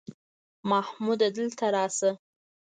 [0.69, 2.09] محموده دلته راسه!